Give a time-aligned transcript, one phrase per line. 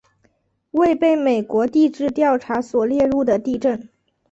[0.71, 3.87] 未被美国地质调查所列入的地震